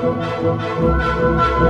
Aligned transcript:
Música 0.00 1.68